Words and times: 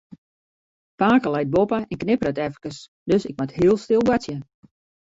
Pake 1.03 1.33
leit 1.35 1.51
boppe 1.57 1.79
en 1.81 1.87
knipperet 2.01 2.37
efkes, 2.47 2.77
dus 3.09 3.25
ik 3.31 3.37
moat 3.39 3.57
heel 3.61 3.77
stil 3.85 4.05
boartsje. 4.07 4.37